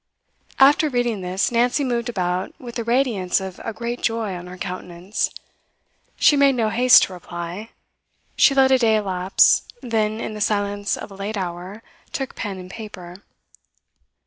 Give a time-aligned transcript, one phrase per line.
[0.57, 4.57] After reading this, Nancy moved about with the radiance of a great joy on her
[4.57, 5.29] countenance.
[6.15, 7.69] She made no haste to reply;
[8.35, 11.83] she let a day elapse; then, in the silence of a late hour,
[12.13, 13.17] took pen and paper.